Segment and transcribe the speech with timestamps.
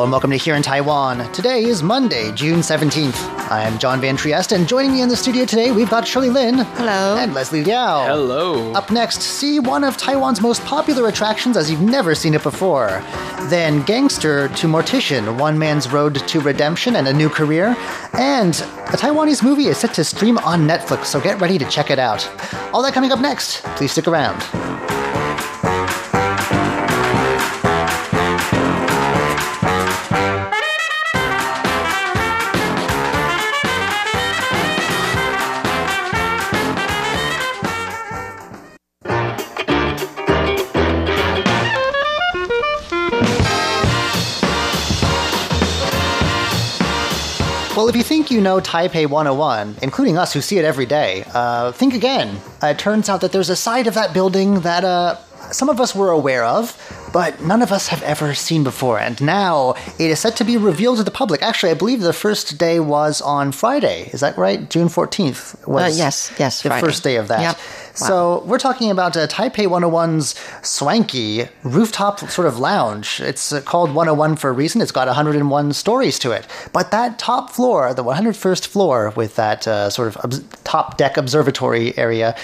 [0.00, 1.30] Hello and welcome to Here in Taiwan.
[1.30, 3.18] Today is Monday, June 17th.
[3.50, 6.30] I am John Van Trieste, and joining me in the studio today, we've got Shirley
[6.30, 6.54] Lin.
[6.54, 7.18] Hello.
[7.18, 8.06] And Leslie Liao.
[8.06, 8.72] Hello.
[8.72, 13.04] Up next, see one of Taiwan's most popular attractions as you've never seen it before.
[13.50, 17.76] Then, Gangster to Mortician, one man's road to redemption and a new career.
[18.14, 21.90] And a Taiwanese movie is set to stream on Netflix, so get ready to check
[21.90, 22.26] it out.
[22.72, 23.62] All that coming up next.
[23.76, 24.40] Please stick around.
[47.90, 51.72] If you think you know Taipei 101, including us who see it every day, uh,
[51.72, 52.40] think again.
[52.62, 55.16] Uh, it turns out that there's a side of that building that uh,
[55.52, 56.76] some of us were aware of,
[57.12, 58.98] but none of us have ever seen before.
[58.98, 61.42] And now it is set to be revealed to the public.
[61.42, 64.10] Actually, I believe the first day was on Friday.
[64.12, 64.68] Is that right?
[64.70, 66.86] June 14th was Uh, yes, yes, the Friday.
[66.86, 67.40] first day of that.
[67.40, 67.58] Yep.
[67.94, 73.20] So we're talking about uh, Taipei 101's swanky rooftop sort of lounge.
[73.20, 74.80] It's uh, called 101 for a reason.
[74.80, 76.46] It's got 101 stories to it.
[76.72, 81.96] But that top floor, the 101st floor with that uh, sort of top deck observatory
[81.98, 82.34] area,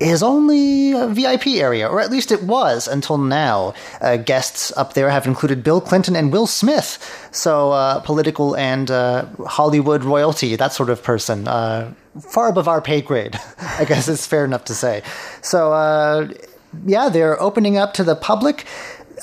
[0.00, 3.74] is only a VIP area, or at least it was until now.
[4.00, 8.90] Uh, guests up there have included Bill Clinton and Will Smith, so uh, political and
[8.90, 11.46] uh, Hollywood royalty, that sort of person.
[11.46, 15.02] Uh, far above our pay grade, I guess it's fair enough to say.
[15.42, 16.28] So, uh,
[16.84, 18.66] yeah, they're opening up to the public.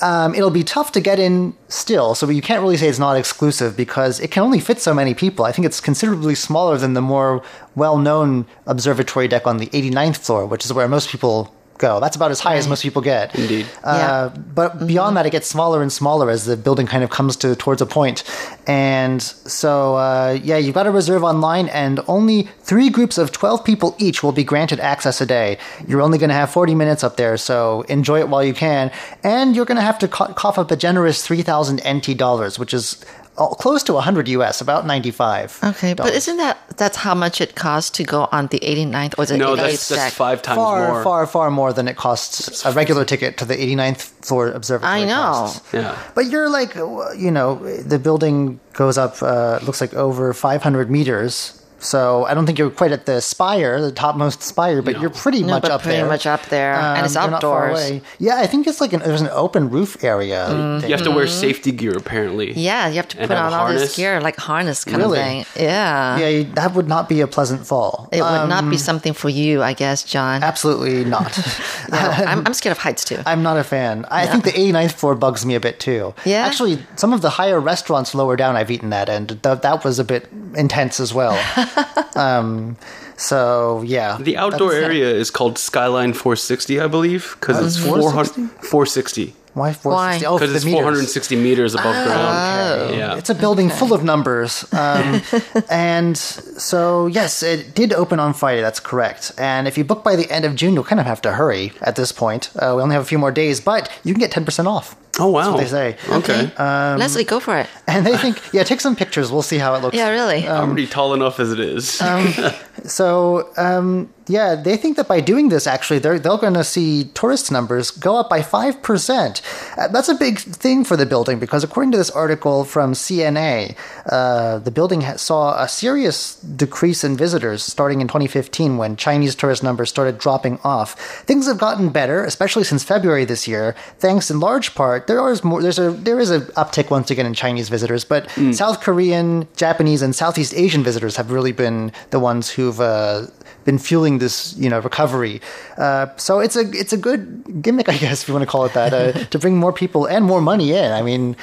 [0.02, 3.16] Um, it'll be tough to get in still, so you can't really say it's not
[3.16, 5.44] exclusive because it can only fit so many people.
[5.44, 7.40] I think it's considerably smaller than the more
[7.76, 12.00] well known observatory deck on the 89th floor, which is where most people go.
[12.00, 13.34] That's about as high as most people get.
[13.34, 13.66] Indeed.
[13.82, 17.36] Uh, But beyond that, it gets smaller and smaller as the building kind of comes
[17.36, 18.22] to towards a point.
[18.66, 23.64] And so, uh, yeah, you've got to reserve online, and only three groups of 12
[23.64, 25.58] people each will be granted access a day.
[25.86, 28.90] You're only going to have 40 minutes up there, so enjoy it while you can.
[29.24, 32.72] And you're going to have to co- cough up a generous 3,000 NT dollars, which
[32.72, 33.04] is
[33.38, 35.58] uh, close to 100 US, about 95.
[35.64, 39.26] Okay, but isn't that that's how much it costs to go on the 89th or
[39.26, 41.02] the No, 88th that's, that's five times Far, more.
[41.02, 45.02] far, far more than it costs a regular ticket to the 89th floor observatory.
[45.02, 45.14] I know.
[45.14, 45.72] costs.
[45.72, 45.96] Yeah.
[46.14, 51.58] But you're like, you know, the building goes up, uh, looks like over 500 meters.
[51.82, 55.40] So I don't think you're quite at the spire, the topmost spire, but you're pretty
[55.42, 56.06] No, much but up pretty there.
[56.06, 58.00] much up there, and it's you're not far outdoors.
[58.18, 60.46] Yeah, I think it's like an, there's an open roof area.
[60.80, 60.88] thing.
[60.88, 62.52] You have to wear safety gear apparently.
[62.52, 63.96] Yeah, you have to put on all this harness?
[63.96, 65.18] gear, like harness kind Really?
[65.18, 65.64] of thing.
[65.64, 66.18] Yeah.
[66.18, 68.08] Yeah, you- that would not be a pleasant fall.
[68.12, 70.42] It would not Um, be something for you, I guess, John.
[70.42, 71.38] Absolutely not.
[71.90, 73.18] No, I'm, I'm scared of heights too.
[73.26, 74.06] I'm not a fan.
[74.10, 76.14] I think the 89th floor bugs me a bit too.
[76.24, 76.46] Yeah?
[76.46, 79.98] Actually, some of the higher restaurants lower down I've eaten that, and th- that was
[79.98, 81.32] a bit intense as well.
[82.16, 82.76] um,
[83.16, 84.18] so, yeah.
[84.20, 89.34] The outdoor That's- area is called Skyline 460, I believe, because it's 400, 460.
[89.54, 90.24] Why 460?
[90.24, 90.32] Why?
[90.32, 90.80] Oh, Because the it's meters.
[90.80, 92.04] 460 meters above Oh.
[92.06, 92.94] ground.
[92.96, 93.16] Yeah.
[93.16, 94.64] It's a building full of numbers.
[94.72, 95.20] Um,
[95.70, 98.62] and so, yes, it did open on Friday.
[98.62, 99.30] That's correct.
[99.36, 101.72] And if you book by the end of June, you'll kind of have to hurry
[101.82, 102.48] at this point.
[102.56, 104.96] Uh, we only have a few more days, but you can get 10% off.
[105.22, 105.42] Oh wow.
[105.42, 105.96] That's what they say.
[106.18, 106.52] Okay.
[106.56, 107.68] Um, Leslie, go for it.
[107.86, 109.30] And they think, yeah, take some pictures.
[109.30, 109.96] We'll see how it looks.
[109.96, 110.48] Yeah, really.
[110.48, 112.02] I'm already tall enough as it is.
[112.84, 117.04] So, um, yeah, they think that by doing this, actually, they're, they're going to see
[117.14, 119.42] tourist numbers go up by 5%.
[119.78, 123.76] Uh, that's a big thing for the building because, according to this article from CNA,
[124.06, 129.34] uh, the building ha- saw a serious decrease in visitors starting in 2015 when Chinese
[129.34, 130.98] tourist numbers started dropping off.
[131.24, 135.06] Things have gotten better, especially since February this year, thanks in large part.
[135.12, 135.60] There is more.
[135.60, 140.00] There's a there is an uptick once again in Chinese visitors, but South Korean, Japanese,
[140.00, 143.26] and Southeast Asian visitors have really been the ones who've uh,
[143.64, 145.40] been fueling this, you know, recovery.
[145.76, 148.64] Uh, so it's a it's a good gimmick, I guess, if you want to call
[148.64, 150.92] it that, uh, to bring more people and more money in.
[150.92, 151.36] I mean,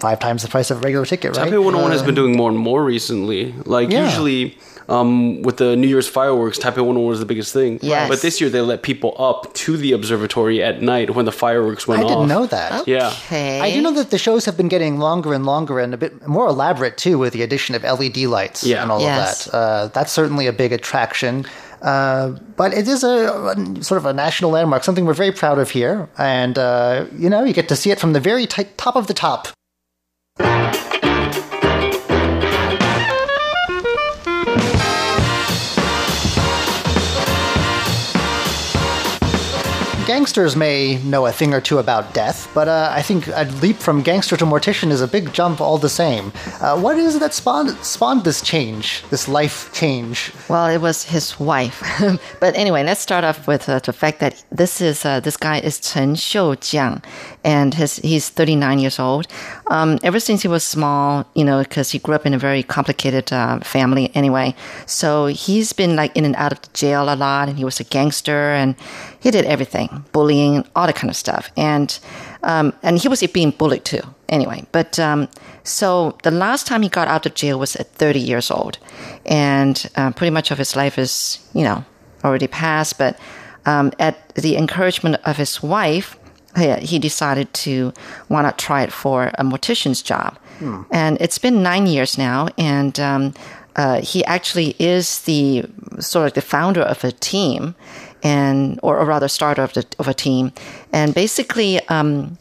[0.00, 1.46] five times the price of a regular ticket, right?
[1.48, 3.52] Taipei 101 has been doing more and more recently.
[3.64, 4.04] Like Yeah.
[4.06, 4.58] usually
[4.88, 7.78] um, with the New Year's fireworks, Taipei 101 was the biggest thing.
[7.82, 8.08] Yes.
[8.08, 11.86] But this year they let people up to the observatory at night when the fireworks
[11.86, 12.10] went off.
[12.10, 12.88] I didn't know that.
[12.88, 13.08] Yeah.
[13.08, 13.60] Okay.
[13.60, 16.26] I do know that the shows have been getting longer and longer and a bit
[16.26, 18.82] more elaborate too, with the addition of LED lights Yeah.
[18.82, 19.46] and all Yes.
[19.46, 19.58] of that.
[19.58, 21.44] Uh, that's certainly a big attraction.
[21.82, 25.58] Uh, but it is a, a sort of a national landmark, something we're very proud
[25.58, 26.08] of here.
[26.18, 29.06] And uh, you know, you get to see it from the very ti- top of
[29.06, 29.48] the top.
[40.08, 43.76] Gangsters may know a thing or two about death, but uh, I think a leap
[43.76, 46.32] from gangster to mortician is a big jump all the same.
[46.60, 50.32] Uh, what is it that spawned, spawned this change, this life change?
[50.48, 51.82] Well, it was his wife.
[52.40, 55.58] but anyway, let's start off with uh, the fact that this is uh, this guy
[55.58, 57.04] is Chen Xiujiang,
[57.44, 59.26] and his he's 39 years old.
[59.68, 62.62] Um, ever since he was small, you know, because he grew up in a very
[62.62, 64.54] complicated uh, family anyway,
[64.86, 67.84] so he's been like in and out of jail a lot, and he was a
[67.84, 68.74] gangster, and
[69.20, 71.98] he did everything, bullying, all that kind of stuff, and
[72.42, 74.02] um, and he was being bullied too.
[74.28, 75.28] Anyway, but um,
[75.64, 78.78] so the last time he got out of jail was at 30 years old,
[79.26, 81.84] and uh, pretty much of his life is you know
[82.24, 82.98] already passed.
[82.98, 83.18] But
[83.66, 86.16] um, at the encouragement of his wife,
[86.58, 87.92] he, he decided to
[88.28, 90.36] why not try it for a mortician's job,
[90.90, 92.98] and it's been nine years now, and.
[93.00, 93.34] Um,
[93.76, 95.64] uh, he actually is the
[96.00, 97.76] sort of the founder of a team,
[98.24, 100.50] and or, or rather starter of the of a team,
[100.92, 102.36] and basically um,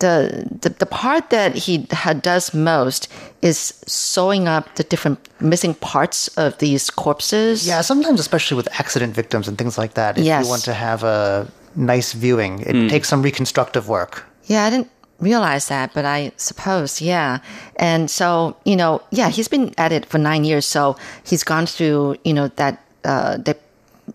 [0.00, 3.06] the, the the part that he ha- does most
[3.40, 7.68] is sewing up the different missing parts of these corpses.
[7.68, 10.42] Yeah, sometimes, especially with accident victims and things like that, if Yes.
[10.44, 11.46] you want to have a
[11.76, 14.24] nice viewing, it takes some reconstructive work.
[14.44, 14.90] Yeah, I didn't
[15.20, 17.38] realize that, but I suppose, yeah.
[17.76, 20.66] And so, you know, yeah, he's been at it for nine years.
[20.66, 23.60] So he's gone through, you know, that, uh, that,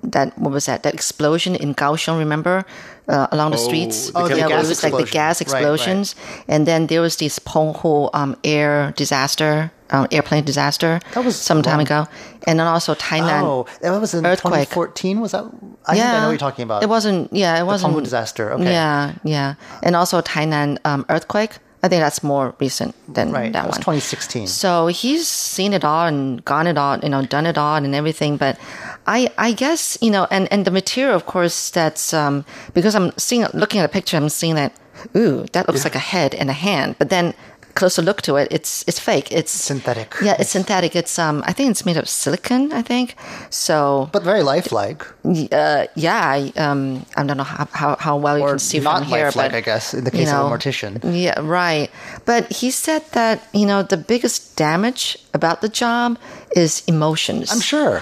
[0.03, 0.83] that, what was that?
[0.83, 2.65] That explosion in Kaohsiung, remember?
[3.07, 4.09] Uh, along the streets.
[4.09, 5.13] the Oh, the yeah, gas it was like the explosion.
[5.13, 5.61] gas Right, right.
[5.61, 6.15] explosions.
[6.47, 10.99] And then there was this Penghu um, air disaster, um, airplane disaster.
[11.13, 12.07] That was some time long- ago.
[12.47, 13.41] And then also Tainan.
[13.43, 14.69] Oh, that was in Earthquake.
[14.69, 15.19] 2014.
[15.19, 15.45] Was that?
[15.87, 16.83] I think I know what you're talking about.
[16.83, 17.33] It wasn't.
[17.33, 17.93] Yeah, it wasn't.
[17.93, 18.71] Penghu disaster, okay.
[18.71, 21.57] Yeah, yeah, and also Tainan um, earthquake.
[21.83, 23.53] I think that's more recent than right.
[23.53, 23.81] that That was one.
[24.01, 24.47] 2016.
[24.47, 27.93] So he's seen it all and gone it all, you know, done it all and
[27.93, 28.37] everything.
[28.37, 28.57] But
[29.05, 32.43] I, I guess, you know, and, and the material, of course, that's, um,
[32.73, 34.73] because I'm seeing, looking at a picture, I'm seeing that,
[35.15, 36.95] ooh, that looks like a head and a hand.
[36.97, 37.35] But then
[37.75, 39.31] closer look to it, it's, it's fake.
[39.31, 40.15] It's Synthetic.
[40.21, 40.95] Yeah, it's synthetic.
[40.95, 43.15] It's, um, I think it's made of silicon, I think.
[43.49, 45.05] So, but very lifelike,
[45.51, 49.03] uh, yeah, I, um, I don't know how, how, how well you can see from
[49.03, 50.99] here, lifelike, but I guess, in the you case know, of a mortician.
[51.03, 51.89] Yeah, right.
[52.25, 56.17] But he said that you know the biggest damage about the job
[56.55, 57.51] is emotions.
[57.51, 58.01] I'm sure.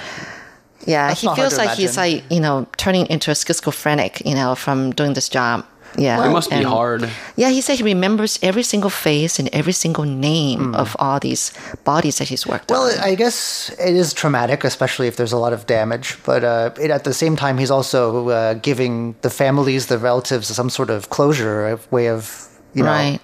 [0.86, 4.56] Yeah, That's he feels like he's like you know turning into a schizophrenic, you know,
[4.56, 5.66] from doing this job.
[5.98, 7.10] Yeah, It must be and- hard.
[7.36, 10.76] Yeah, he said he remembers every single face and every single name Hmm.
[10.76, 11.52] of all these
[11.84, 13.00] bodies that he's worked Well, on.
[13.12, 16.18] I guess it is traumatic, especially if there's a lot of damage.
[16.26, 20.48] But uh, it, at the same time, he's also uh, giving the families, the relatives,
[20.48, 22.90] some sort of closure, a way of you know.
[22.90, 23.20] right.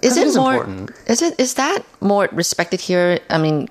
[0.00, 0.52] Is it it is more?
[0.54, 0.90] important.
[1.06, 3.18] Is it is that more respected here?
[3.30, 3.68] I mean,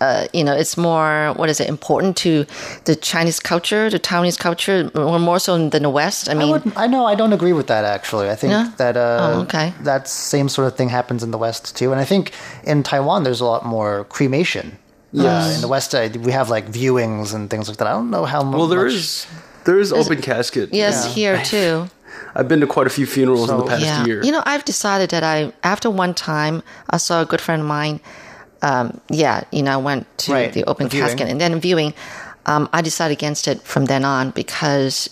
[0.00, 2.44] uh, you know, it's more what is it important to
[2.84, 6.28] the Chinese culture, the Taiwanese culture, or more so than the West?
[6.28, 8.28] I I, mean, would, I know I don't agree with that actually.
[8.30, 8.70] I think No?
[8.76, 9.72] that uh, Oh, okay.
[9.82, 12.32] that same sort of thing happens in the West too, and I think
[12.64, 14.78] in Taiwan there's a lot more cremation.
[15.12, 17.86] Yeah, in the West uh, we have like viewings and things like that.
[17.86, 18.92] I don't know how mu- Well, there much.
[18.94, 19.26] is
[19.64, 20.68] there is open casket.
[20.72, 21.88] yes, here too.
[22.34, 24.04] I've been to quite a few funerals in the past yeah.
[24.04, 24.22] year.
[24.22, 27.68] You know, I've decided that I after one time I saw a good friend of
[27.68, 28.00] mine.
[28.62, 31.06] Um, yeah, you know, I went to Right, the open viewing.
[31.06, 31.94] casket and then viewing.
[32.46, 35.08] Um, I decided against it from then on because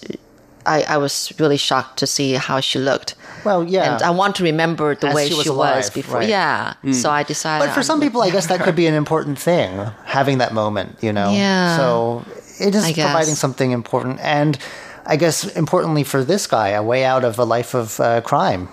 [0.67, 3.17] I, I was really shocked to see how she looked.
[3.45, 3.95] Well, yeah.
[3.95, 6.21] and I want to remember the As way she she was was, alive, before.
[6.21, 6.29] right.
[6.29, 7.67] Yeah, so I decided.
[7.67, 10.97] But for some people, I guess that could be an important thing, having that moment,
[11.03, 11.31] you know?
[11.33, 11.77] Yeah.
[11.77, 12.25] So
[12.61, 14.21] it is providing something important.
[14.21, 14.57] And
[15.05, 18.69] I guess importantly for this guy, a way out of a life of uh, crime.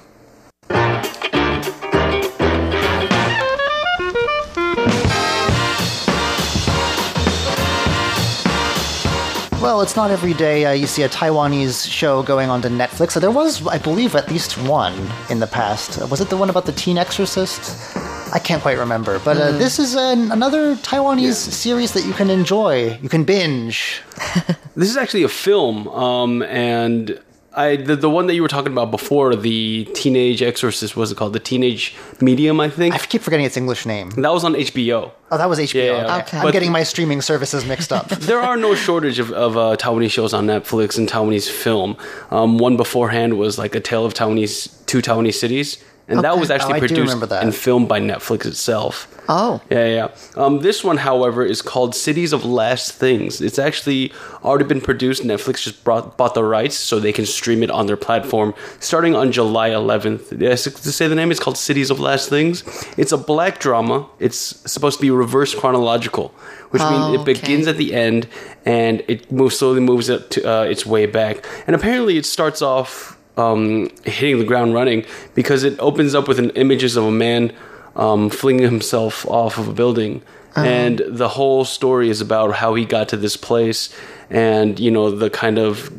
[9.72, 13.12] Well, it's not every day uh, you see a Taiwanese show going onto Netflix.
[13.12, 14.94] So there was, I believe, at least one
[15.30, 15.98] in the past.
[15.98, 17.96] Uh, Was it the one about the teen exorcist?
[18.36, 19.20] I can't quite remember.
[19.20, 23.00] But uh, this is an, another Taiwanese series that you can enjoy.
[23.02, 24.02] You can binge.
[24.76, 27.18] This is actually a film, um, and
[27.54, 31.16] I the, the one that you were talking about before, the Teenage Exorcist, was it
[31.18, 31.34] called?
[31.34, 32.96] The Teenage Medium, I think.
[32.96, 34.10] I keep forgetting its English name.
[34.12, 35.12] that was on HBO.
[35.32, 35.74] Oh, that was HBO.
[35.74, 35.98] Yeah, yeah.
[36.18, 36.20] okay.
[36.22, 36.38] Okay.
[36.38, 38.08] I'm But- getting my streaming services mixed up.
[38.32, 41.98] There are no shortage of, of uh, Taiwanese shows on Netflix and Taiwanese film.
[42.30, 45.78] Um, one beforehand was like A Tale of Taiwanese, Two Taiwanese Cities.
[46.12, 49.08] And that was actually Oh, produced and filmed by Netflix itself.
[49.30, 49.62] Oh.
[49.70, 50.08] Yeah, yeah.
[50.36, 53.40] Um, this one, however, is called Cities of Last Things.
[53.40, 54.12] It's actually
[54.44, 55.24] already been produced.
[55.24, 59.16] Netflix just brought, bought the rights so they can stream it on their platform starting
[59.16, 60.40] on July 11th.
[60.42, 62.64] Yes, to say the name, it's called Cities of Last Things.
[62.98, 64.08] It's a black drama.
[64.20, 64.38] It's
[64.70, 66.30] supposed to be reverse chronological,
[66.72, 67.34] which means Oh, it okay.
[67.34, 68.28] begins at the end
[68.66, 71.46] and it moves slowly moves it to, uh, its way back.
[71.68, 75.06] And apparently, it starts off um, hitting the ground running
[75.36, 77.54] because it opens up with an images of a man
[77.96, 80.22] um, flinging himself off of a building.
[80.56, 83.90] And the whole story is about how he got to this place
[84.30, 85.92] and, you know, the kind of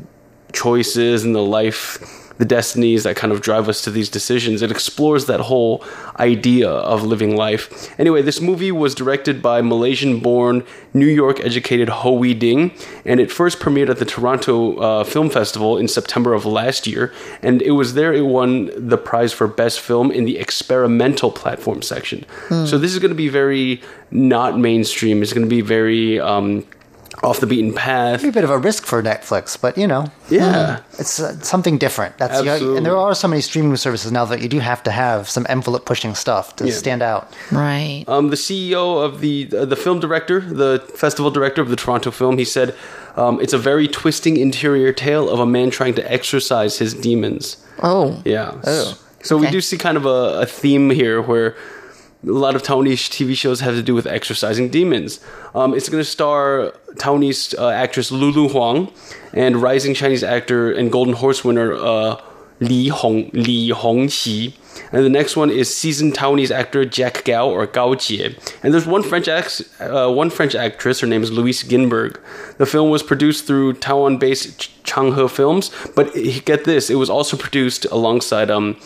[0.52, 4.62] choices and the life, the destinies that kind of drive us to these decisions.
[4.62, 5.84] It explores that whole
[6.18, 7.88] idea of living life.
[8.00, 12.72] Anyway, this movie was directed by Malaysian born, New York educated Ho Wi Ding,
[13.04, 17.12] and it first premiered at the Toronto uh, Film Festival in September of last year.
[17.42, 21.80] And it was there it won the prize for Best Film in the experimental platform
[21.80, 22.26] section.
[22.66, 23.80] So this is going to be very
[24.10, 25.22] not mainstream.
[25.22, 26.18] It's going to be very.
[26.18, 26.66] Um,
[27.22, 28.24] off the beaten path.
[28.24, 30.78] a bit of a risk for Netflix, but you know, Yeah.
[30.98, 32.16] it's uh, something different.
[32.18, 34.82] That's you know, and there are so many streaming services now that you do have
[34.84, 36.72] to have some envelope pushing stuff to Yeah.
[36.74, 37.28] stand out.
[37.50, 38.04] Right.
[38.08, 42.10] Um, the CEO of the uh, the film director, the festival director of the Toronto
[42.10, 42.74] Film, he said,
[43.16, 47.56] um, "It's a very twisting interior tale of a man trying to exorcise his demons."
[47.82, 48.20] Oh.
[48.24, 48.52] Yeah.
[48.66, 51.54] Oh, So we do see kind of a, a theme here where
[52.24, 55.20] a lot of Taiwanese TV shows have to do with exorcising demons.
[55.54, 58.92] Um, it's going to star Taiwanese uh, actress Lulu Huang
[59.32, 62.20] and rising Chinese actor and Golden Horse winner uh,
[62.60, 64.54] Li Hong Li Hongxi.
[64.92, 68.38] And the next one is seasoned Taiwanese actor Jack Gao or Gao Jie.
[68.62, 71.00] And there's one French act, uh, one French actress.
[71.00, 72.20] Her name is Louise Grinberg.
[72.58, 76.12] The film was produced through Taiwan-based Ch- Changhe Films, but
[76.44, 78.76] get this, it was also produced alongside um,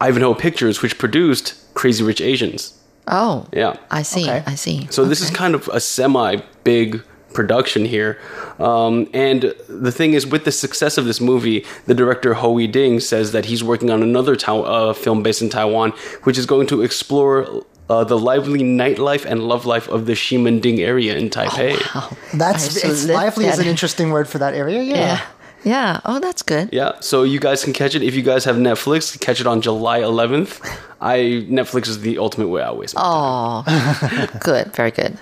[0.00, 2.74] Ivanhoe Pictures, which produced Crazy Rich Asians.
[3.06, 3.46] Oh.
[3.52, 3.76] Yeah.
[3.90, 4.24] I see.
[4.24, 4.42] Okay.
[4.46, 4.86] I see.
[4.90, 7.02] So this is kind of a semi big
[7.32, 8.18] production here.
[8.58, 12.66] Um, and the thing is, with the success of this movie, the director Ho Wi
[12.66, 15.92] Ding says that he's working on another Tao- uh, film based in Taiwan,
[16.24, 17.64] which is going to explore.
[17.90, 21.72] Uh, the lively nightlife and love life of the Ximending area in Taipei.
[21.94, 22.14] Wow.
[22.34, 24.82] That's I it's lively is an interesting word for that area.
[24.82, 24.96] Yeah.
[24.96, 25.20] Yeah.
[25.64, 26.00] Yeah.
[26.04, 26.70] Oh, that's good.
[26.72, 29.18] Yeah, so you guys can catch it if you guys have Netflix.
[29.20, 30.60] Catch it on July 11th.
[31.00, 33.64] I Netflix is the ultimate way I waste my time.
[33.66, 34.72] Oh, good.
[34.74, 35.18] Very good.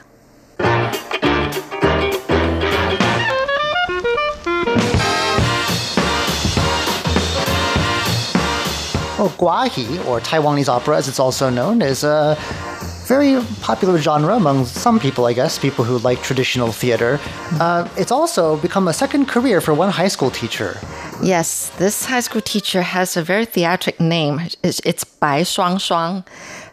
[9.19, 12.37] Well, guahi, or Taiwanese opera as it's also known, is a
[13.07, 17.21] very popular genre among some people, I guess, people who like traditional theater.
[17.61, 20.79] Uh, it's also become a second career for one high school teacher.
[21.23, 24.41] Yes, this high school teacher has a very theatric name.
[24.63, 26.27] It's, it's Bai Shuang Shuang.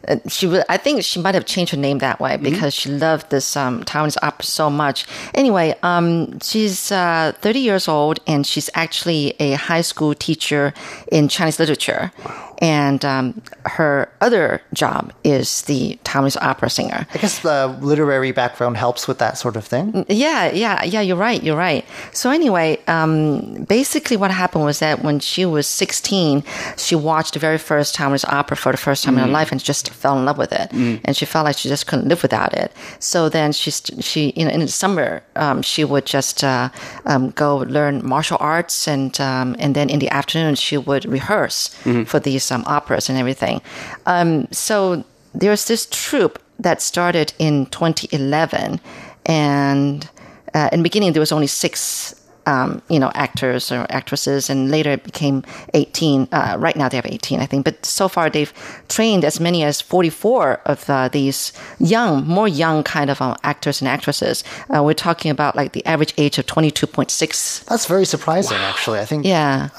[0.08, 3.30] Uh, She, I think she might have changed her name that way because she loved
[3.30, 5.06] this um, Taiwanese opera so much.
[5.34, 10.74] Anyway, um, she's uh, 30 years old and she's actually a high school teacher
[11.10, 12.12] in Chinese literature.
[12.60, 17.06] And um, her other job is the Taiwanese opera singer.
[17.14, 20.06] I guess the literary background helps with that sort of thing.
[20.08, 21.86] Yeah, yeah, yeah, you're right, you're right.
[22.14, 26.44] So, anyway, um, basically, what happened was that when she was 16,
[26.78, 29.62] she watched the very first Taiwanese opera for the first time in her life and
[29.64, 30.72] just fell in love with it.
[30.72, 32.72] And she felt like she just couldn't live without it.
[33.00, 36.70] So then she, she you know, in the summer, um, she would just uh,
[37.06, 41.70] um, go learn martial arts, and um, and then in the afternoon, she would rehearse
[42.06, 43.62] for these um, operas and everything.
[44.06, 48.80] Um, so there's this troupe that started in 2011,
[49.26, 50.10] and
[50.54, 52.20] uh, in the beginning there was only six.
[52.46, 55.44] Um, you know, actors or actresses, and later it became
[55.76, 56.28] 18.
[56.30, 57.64] Uh, right now they have 18, I think.
[57.64, 58.52] But so far they've
[58.90, 63.80] trained as many as 44 of uh, these young, more young kind of um, actors
[63.80, 64.44] and actresses.
[64.70, 67.64] Uh, we're talking about like the average age of 22.6.
[67.64, 69.00] That's very surprising, actually.
[69.00, 69.70] I think Yeah.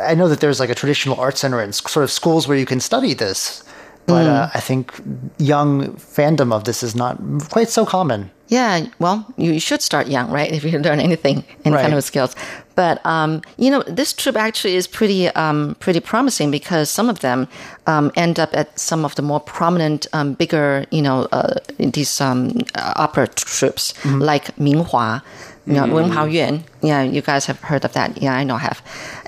[0.00, 2.66] I know that there's like a traditional art center and sort of schools where you
[2.66, 3.62] can study this,
[4.06, 4.92] but uh, I think
[5.38, 7.18] young fandom of this is not
[7.50, 8.30] quite so common.
[8.48, 10.52] Yeah, well, you should start young, right?
[10.52, 11.92] If you learn anything, any kind Right.
[11.92, 12.36] of skills.
[12.76, 17.18] But um, you know, this trip actually is pretty um, pretty promising because some of
[17.20, 17.48] them
[17.88, 22.20] um, end up at some of the more prominent, um, bigger, you know, uh, these
[22.20, 25.22] um, opera troops like Minghua.
[25.66, 26.64] You know, Wen Hao Yuan.
[26.82, 28.22] Yeah, you guys have heard of that.
[28.22, 28.82] Yeah, I know I have.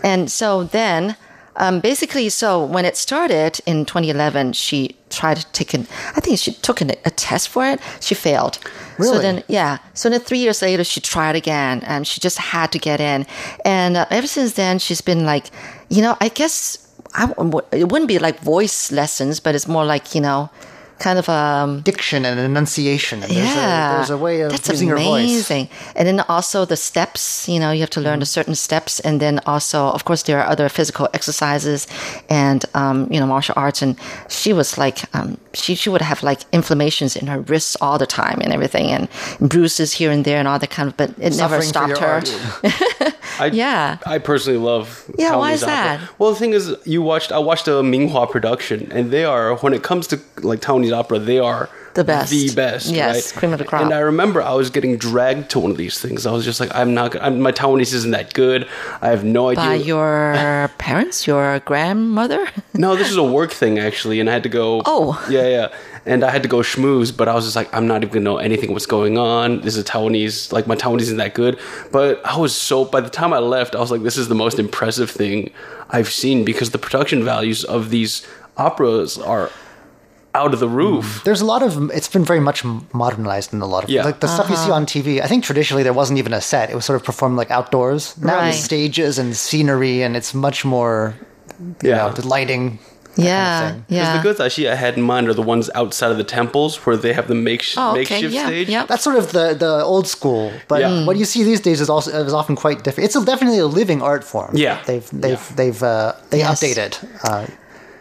[0.04, 1.16] And so then,
[1.57, 6.38] um, basically, so when it started in 2011, she tried to take an, I think
[6.38, 7.80] she took an, a test for it.
[8.00, 8.59] She failed.
[8.99, 9.16] Really?
[9.16, 9.78] So then, yeah.
[9.95, 13.26] So then three years later, she tried again and she just had to get in.
[13.64, 15.50] And uh, ever since then, she's been like,
[15.88, 16.78] you know, I guess
[17.14, 17.33] I,
[17.73, 20.50] it wouldn't be like voice lessons, but it's more like, you know,
[20.99, 23.23] kind of um Diction and enunciation.
[23.23, 25.25] And there's, yeah a, there's a way of that's using your voice.
[25.25, 29.00] amazing and then also the steps you know you have to learn the certain steps
[29.00, 31.87] and then also of course there are other physical exercises
[32.28, 33.97] and um, you know martial arts and
[34.28, 38.07] she was like um, she, she would have like inflammations in her wrists all the
[38.07, 39.09] time and everything and
[39.40, 41.99] bruises here and there and all that kind of but it never Suffering for stopped
[41.99, 43.12] her.
[43.40, 43.99] I, Yeah.
[44.07, 45.04] I personally love.
[45.18, 45.75] Yeah, why is opera.
[45.75, 46.18] that?
[46.18, 47.33] Well, the thing is, you watched.
[47.33, 51.18] I watched a Minghua production, and they are when it comes to like Taiwanese opera,
[51.18, 51.68] they are
[51.99, 52.31] The best.
[52.31, 52.90] The best.
[52.90, 53.38] Yes, right?
[53.40, 53.83] cream of the crop.
[53.83, 56.26] And I remember I was getting dragged to one of these things.
[56.26, 57.21] I was just like, I'm not.
[57.21, 58.69] I'm, my Taiwanese isn't that good.
[59.02, 59.64] I have no idea.
[59.64, 64.45] by your parents your grandmother No, this is a work thing actually, and I had
[64.45, 64.81] to go.
[64.85, 65.21] Oh.
[65.28, 65.75] yeah, yeah.
[66.07, 68.25] And I had to go schmooze, but I was just like, I'm not even gonna
[68.25, 69.62] know anything what's going on.
[69.62, 71.59] This is a Taiwanese, like my Taiwanese isn't that good.
[71.90, 72.85] But I was so.
[72.85, 75.50] By the time I left, I was like, this is the most impressive thing
[75.90, 78.25] I've seen because the production values of these
[78.57, 79.50] operas are
[80.35, 81.23] out of the roof.
[81.25, 84.04] There's a lot of it's been very much modernized in a lot of Yeah.
[84.04, 85.20] like the stuff you see on TV.
[85.23, 88.14] I think traditionally there wasn't even a set; it was sort of performed like outdoors.
[88.18, 88.44] Now Right.
[88.44, 91.14] there's stages and scenery, and it's much more,
[91.82, 91.97] you Yeah.
[91.97, 92.78] know, the lighting.
[93.16, 93.85] yeah thing.
[93.88, 96.76] yeah the goods actually I had in mind are the ones outside of the temples
[96.87, 98.68] where they have the makes- Oh, okay, makeshift yeah, stage.
[98.68, 98.87] yeah.
[98.87, 101.04] That's sort of the the old school, but Yeah.
[101.04, 103.06] what you see these days is also is often quite different.
[103.06, 104.52] It's a, definitely a living art form.
[104.54, 104.76] Yeah.
[104.87, 106.50] they've they've they've uh, they Yes.
[106.62, 106.92] updated.
[107.25, 107.47] Uh,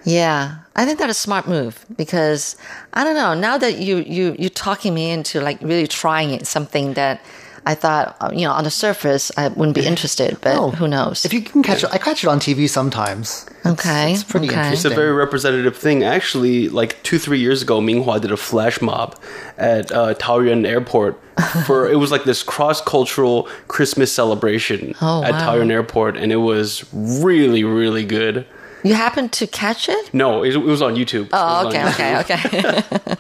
[0.08, 2.56] Yeah, I think that's a smart move because
[2.94, 3.34] I don't know.
[3.34, 7.20] Now that you you you're talking me into like really trying it, something that
[7.66, 10.88] I thought uh, you know on the surface I wouldn't be interested, but Oh, who
[10.88, 11.26] knows?
[11.26, 13.46] If you can catch it, I catch it on TV sometimes.
[13.66, 14.56] okay, it's pretty okay.
[14.56, 14.92] interesting.
[14.92, 16.04] It's a very representative thing.
[16.04, 19.20] Actually, like two, three years ago, Minghua did a flash mob
[19.58, 21.20] at uh, Taoyuan Airport
[21.68, 25.40] for it was like this cross cultural Christmas celebration Oh, at wow.
[25.56, 28.46] Taoyuan Airport, and it was really, really good.
[28.88, 30.14] You happened to catch it?
[30.14, 31.26] No, it, it was on YouTube.
[31.26, 32.22] It was Oh, on okay, YouTube.
[32.22, 33.16] okay, okay.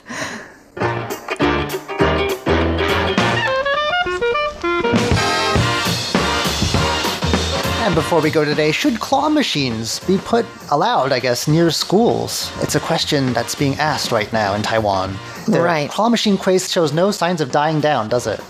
[7.85, 12.51] And before we go today, should claw machines be put allowed, I guess, near schools?
[12.61, 15.15] It's a question that's being asked right now in Taiwan.
[15.47, 15.89] The Right.
[15.89, 18.41] claw machine craze shows no signs of dying down, does it?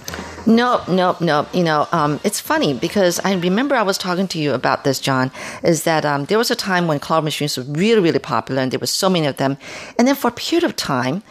[0.48, 1.48] Nope, nope, nope.
[1.54, 5.00] You know, um, it's funny because I remember I was talking to you about this,
[5.00, 5.30] John.
[5.64, 8.72] Is that um, there was a time when claw machines were really, really popular, and
[8.72, 9.58] there were so many of them,
[10.00, 11.22] and then for a period of time,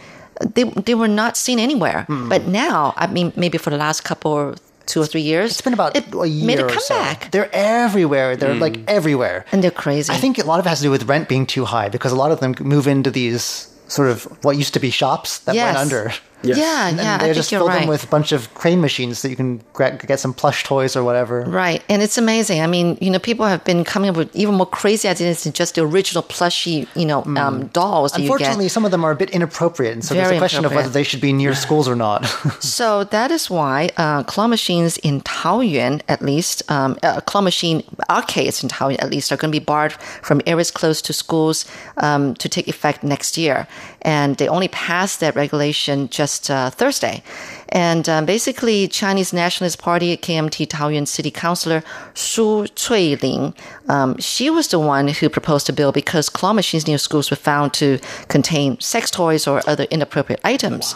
[0.54, 2.04] they they were not seen anywhere.
[2.08, 2.28] Hmm.
[2.28, 5.62] But now, I mean, maybe for the last couple or two or three years, It's
[5.62, 6.94] been about it a year made a or so.
[6.94, 8.36] comeback, They're everywhere.
[8.36, 9.44] They're like everywhere.
[9.50, 10.12] and they're crazy.
[10.12, 12.12] I think a lot of it has to do with rent being too high because
[12.12, 15.54] a lot of them move into these sort of what used to be shops that
[15.56, 15.64] Yes.
[15.74, 16.12] went under.
[16.42, 16.58] Yes.
[16.58, 17.18] yeah, And yeah.
[17.18, 17.80] they I think just you're fill right.
[17.80, 19.62] them with a bunch of crane machines that you can
[20.06, 21.42] get some plush toys or whatever.
[21.42, 21.82] Right.
[21.88, 22.60] And it's amazing.
[22.60, 25.52] I mean, you know, people have been coming up with even more crazy ideas than
[25.52, 28.34] just the original plushy, you know, um, dolls that you get.
[28.34, 30.88] Unfortunately, some of them are a bit inappropriate, and so there's a question of whether
[30.88, 32.26] they should be near schools or not.
[32.66, 37.82] So that is why uh, claw machines in Taoyuan, at least, um, uh, claw machine
[38.10, 41.64] arcades in Taoyuan, at least, are going to be barred from areas close to schools
[41.98, 43.66] um, to take effect next year.
[44.06, 47.22] And they only passed that regulation just uh, Thursday.
[47.70, 51.82] And um, basically, Chinese Nationalist Party KMT Taoyuan City Councilor
[52.14, 53.52] Su Cuiling,
[53.88, 57.36] um, she was the one who proposed the bill because claw machines near schools were
[57.36, 60.94] found to contain sex toys or other inappropriate items.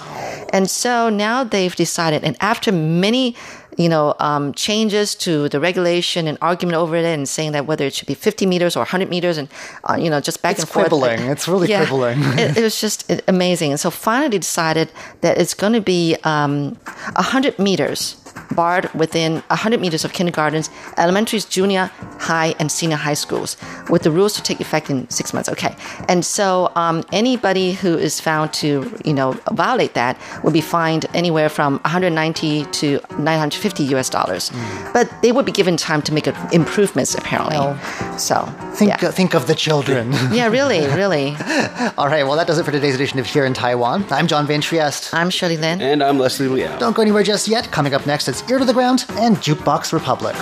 [0.53, 3.35] And so now they've decided, and after many
[3.77, 7.85] you know, um, changes to the regulation and argument over it and saying that whether
[7.85, 9.49] it should be 50 meters or 100 meters and,
[9.89, 10.89] uh, you know, just back It's and forth.
[10.89, 11.21] quibbling.
[11.21, 12.19] It's really quibbling.
[12.39, 13.71] it, it was just amazing.
[13.71, 16.77] And so finally decided that it's going to be um,
[17.15, 18.17] 100 meters
[18.55, 23.57] barred within 100 meters of kindergartens, elementaries, junior high, and senior high schools,
[23.89, 25.49] with the rules to take effect in six months.
[25.49, 25.75] Okay.
[26.09, 31.07] And so um, anybody who is found to, you know, violate that will be fined
[31.15, 34.51] anywhere from 190 to 950 US dollars.
[34.93, 37.57] But they would be given time to make improvements, apparently.
[37.57, 39.09] Well, so, think yeah.
[39.09, 40.13] uh, think of the children.
[40.33, 41.37] yeah, really, really.
[41.99, 44.05] All right, well, that does it for today's edition of Here in Taiwan.
[44.11, 45.15] I'm John Van Trieste.
[45.15, 45.81] I'm Shirley Lin.
[45.81, 46.79] And I'm Leslie Liao.
[46.79, 47.71] Don't go anywhere just yet.
[47.71, 50.37] Coming up next, it's Ear to the Ground and Jukebox Republic.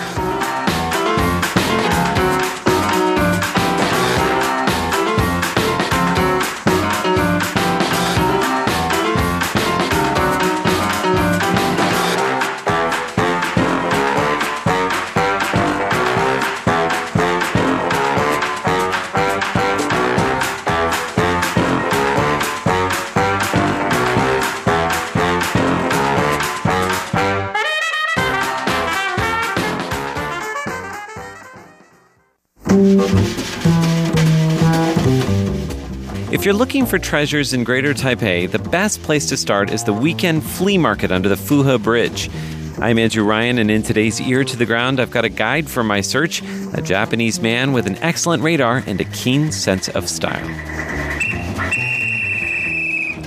[36.39, 39.93] If you're looking for treasures in Greater Taipei, the best place to start is the
[39.93, 42.31] weekend flea market under the Fuhe Bridge.
[42.79, 45.83] I'm Andrew Ryan, and in today's Ear to the Ground, I've got a guide for
[45.83, 46.41] my search
[46.75, 50.47] a Japanese man with an excellent radar and a keen sense of style.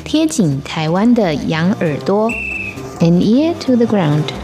[0.05, 2.31] 贴紧台湾的羊耳朵
[3.01, 4.40] ，an ear to the ground。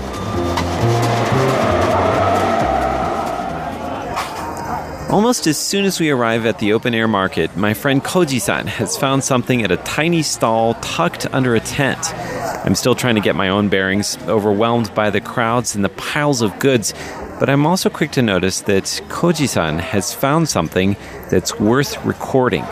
[5.10, 8.68] Almost as soon as we arrive at the open air market, my friend Koji san
[8.68, 12.14] has found something at a tiny stall tucked under a tent.
[12.66, 16.42] I'm still trying to get my own bearings, overwhelmed by the crowds and the piles
[16.42, 16.94] of goods,
[17.40, 20.98] but I'm also quick to notice that Koji san has found something
[21.30, 22.64] that's worth recording.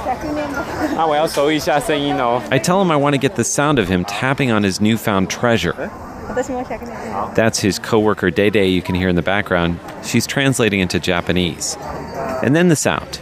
[2.51, 5.29] I tell him I want to get the sound of him tapping on his newfound
[5.29, 5.73] treasure.
[7.35, 9.79] That's his coworker Dede you can hear in the background.
[10.03, 11.77] She's translating into Japanese.
[12.45, 13.19] And then the sound.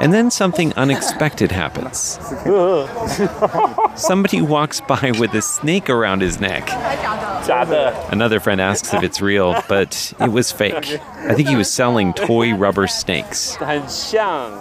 [0.00, 2.18] And then something unexpected happens.
[3.94, 6.66] Somebody walks by with a snake around his neck.
[8.10, 10.98] Another friend asks if it's real, but it was fake.
[11.16, 13.56] I think he was selling toy rubber snakes.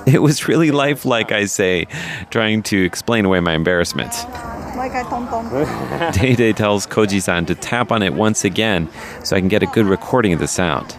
[0.05, 1.85] It was really lifelike, I say,
[2.29, 4.11] trying to explain away my embarrassment.
[6.13, 8.89] Day Day tells Koji san to tap on it once again
[9.23, 10.95] so I can get a good recording of the sound.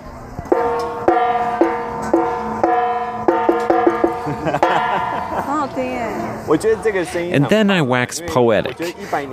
[7.32, 8.78] And then I wax poetic.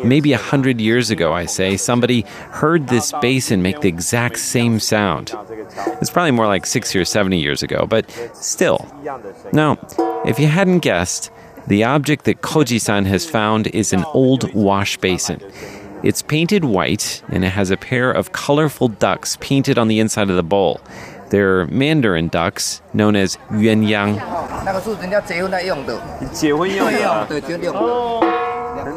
[0.04, 4.80] Maybe a hundred years ago, I say, somebody heard this basin make the exact same
[4.80, 5.34] sound.
[6.02, 8.86] It's probably more like 60 or 70 years ago, but still.
[9.54, 9.78] Now,
[10.26, 11.32] if you hadn't guessed,
[11.68, 15.40] the object that Koji san has found is an old wash basin.
[16.04, 20.30] It's painted white and it has a pair of colorful ducks painted on the inside
[20.32, 20.82] of the bowl.
[21.32, 24.16] They're Mandarin ducks known as yuan yang.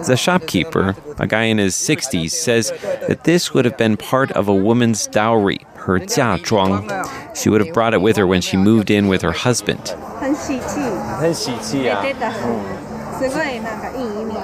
[0.06, 2.72] The shopkeeper, a guy in his 60s, says
[3.06, 6.90] that this would have been part of a woman's dowry, her jia chuang.
[7.36, 9.94] She would have brought it with her when she moved in with her husband.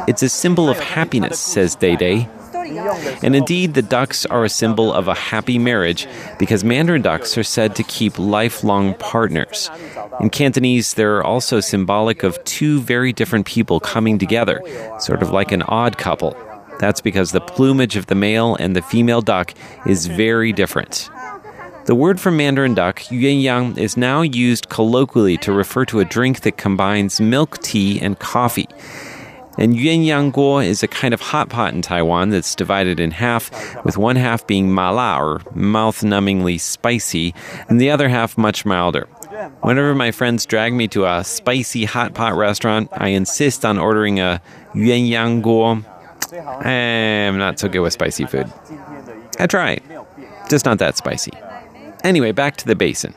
[0.07, 2.29] It's a symbol of happiness, says Day Day.
[3.23, 6.07] And indeed, the ducks are a symbol of a happy marriage
[6.39, 9.71] because mandarin ducks are said to keep lifelong partners.
[10.21, 14.63] In Cantonese, they're also symbolic of two very different people coming together,
[14.99, 16.37] sort of like an odd couple.
[16.79, 19.53] That's because the plumage of the male and the female duck
[19.87, 21.11] is very different.
[21.87, 26.41] The word for mandarin duck, yuanyang, is now used colloquially to refer to a drink
[26.43, 28.69] that combines milk tea and coffee.
[29.59, 33.51] And yuanyang guo is a kind of hot pot in Taiwan that's divided in half,
[33.85, 37.35] with one half being mala or mouth-numbingly spicy,
[37.69, 39.07] and the other half much milder.
[39.63, 44.21] Whenever my friends drag me to a spicy hot pot restaurant, I insist on ordering
[44.21, 44.41] a
[44.75, 45.85] yuanyang guo.
[46.65, 48.51] Eh, I'm not so good with spicy food.
[49.39, 49.79] I try,
[50.49, 51.33] just not that spicy.
[52.03, 53.15] Anyway, back to the basin.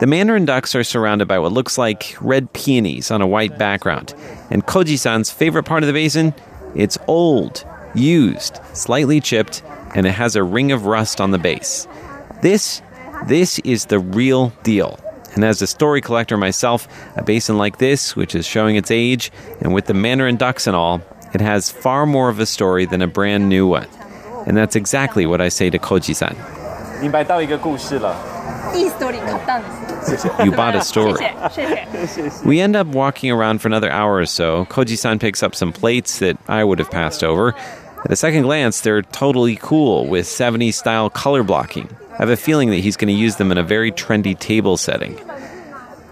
[0.00, 4.14] The mandarin ducks are surrounded by what looks like red peonies on a white background.
[4.50, 6.34] And Koji san's favorite part of the basin?
[6.74, 9.62] It's old, used, slightly chipped,
[9.94, 11.86] and it has a ring of rust on the base.
[12.42, 12.82] This,
[13.26, 14.98] this is the real deal.
[15.34, 19.32] And as a story collector myself, a basin like this, which is showing its age,
[19.60, 21.00] and with the mandarin ducks and all,
[21.32, 23.88] it has far more of a story than a brand new one.
[24.46, 26.36] And that's exactly what I say to Koji san.
[27.01, 28.15] 明白到一个故事了。
[28.73, 30.27] E story 買ったんです。
[30.43, 31.17] You bought a 谢 story.
[31.17, 32.45] 謝，謝謝。
[32.45, 34.65] We end up walking around for another hour or so.
[34.65, 37.55] Koji san picks up some plates that I would have passed over.
[38.05, 41.89] At a second glance, they're totally cool with 70s style color blocking.
[42.13, 44.77] I have a feeling that he's going to use them in a very trendy table
[44.77, 45.19] setting.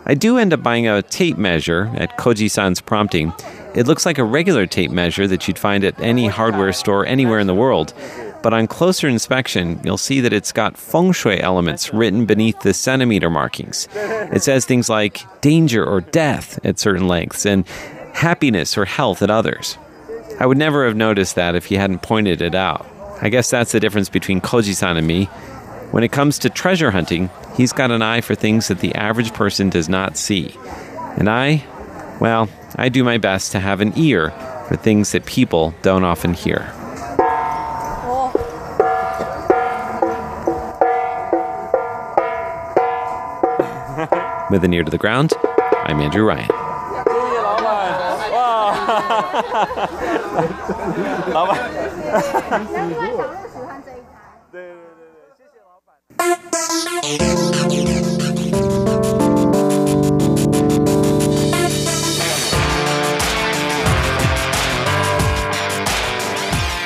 [0.06, 3.34] I do end up buying a tape measure at Koji san's prompting.
[3.76, 7.40] It looks like a regular tape measure that you'd find at any hardware store anywhere
[7.40, 7.94] in the world.
[8.43, 12.75] But on closer inspection, you'll see that it's got feng shui elements written beneath the
[12.75, 13.89] centimeter markings.
[13.95, 17.67] It says things like danger or death at certain lengths and
[18.13, 19.79] happiness or health at others.
[20.41, 22.87] I would never have noticed that if he hadn't pointed it out.
[23.21, 25.27] I guess that's the difference between Koji san and me.
[25.93, 29.33] When it comes to treasure hunting, he's got an eye for things that the average
[29.35, 30.57] person does not see.
[31.17, 31.63] And I,
[32.19, 34.31] well, I do my best to have an ear
[34.67, 36.73] for things that people don't often hear.
[44.53, 45.33] With an ear to the ground,
[45.73, 46.47] I'm Andrew Ryan.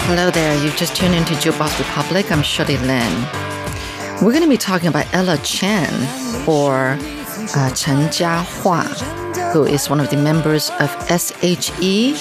[0.04, 0.54] Hello there.
[0.62, 2.30] You've just tuned into Jukebox Republic.
[2.30, 3.12] I'm Shirley Lin.
[4.22, 5.92] We're going to be talking about Ella Chen
[6.46, 6.96] or
[7.54, 12.12] uh, Chen Jiahua, who is one of the members of SHE,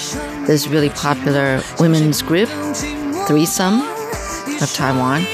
[0.46, 2.50] this really popular women's group,
[3.28, 3.82] Threesome
[4.62, 5.26] of Taiwan.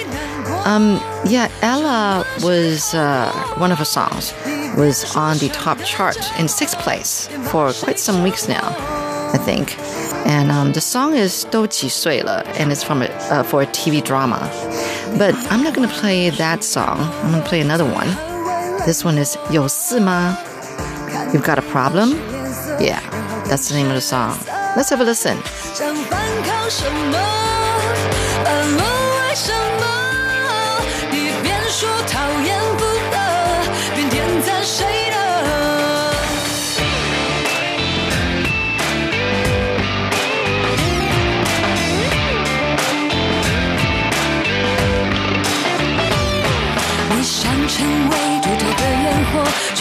[0.66, 4.34] Um, yeah, Ella was uh, one of her songs
[4.78, 8.76] was on the top chart in sixth place for quite some weeks now,
[9.34, 9.78] I think.
[10.26, 13.62] And um, the song is "Do Qi Sui Le," and it's from a, uh, for
[13.62, 14.40] a TV drama.
[15.18, 17.00] But I'm not going to play that song.
[17.00, 18.31] I'm going to play another one.
[18.85, 20.37] This one is 有事吗?
[21.33, 22.15] You've got a problem?
[22.79, 23.01] Yeah,
[23.49, 24.39] that's the name of the song.
[24.77, 25.37] Let's have a listen.
[25.75, 27.19] 想反抗什么？
[28.45, 29.85] 反论为什么？
[31.11, 32.85] 你边说讨厌不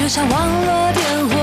[0.01, 1.37] 就，像网络点火。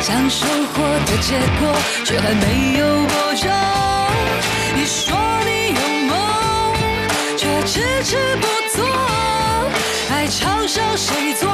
[0.00, 3.50] 想收获的结果，却还没有播种。
[4.76, 6.16] 你说你有梦，
[7.36, 8.86] 却迟迟不做，
[10.12, 11.50] 爱嘲笑谁做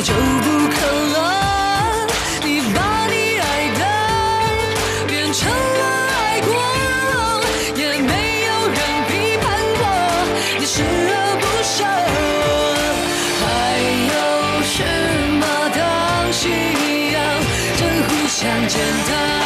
[0.00, 0.18] 就不
[0.68, 0.76] 可
[1.12, 1.16] 能？
[2.44, 3.44] 你把你爱
[3.78, 3.82] 的
[5.08, 6.50] 变成了爱过，
[7.74, 8.12] 也没
[8.46, 9.44] 有人批判
[9.76, 9.82] 过，
[10.60, 11.76] 你视而不舍。
[13.42, 13.44] 还
[14.12, 14.14] 有
[14.62, 14.76] 什
[15.34, 15.42] 么
[15.74, 15.78] 当
[16.32, 16.40] 信
[17.12, 17.18] 仰
[17.76, 19.37] 真互相践踏？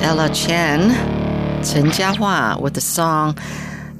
[0.00, 0.88] Ella Chen,
[1.62, 3.36] Chen Jiahua, with the song